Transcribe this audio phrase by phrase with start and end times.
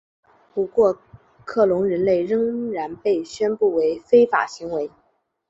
[0.55, 0.97] 不过
[1.45, 4.89] 克隆人类仍然被宣布为非法行为。